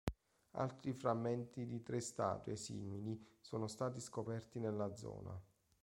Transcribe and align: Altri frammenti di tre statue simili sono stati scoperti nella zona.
Altri 0.53 0.93
frammenti 0.93 1.67
di 1.67 1.83
tre 1.83 1.99
statue 1.99 2.55
simili 2.55 3.23
sono 3.39 3.67
stati 3.67 3.99
scoperti 3.99 4.57
nella 4.57 4.95
zona. 4.95 5.39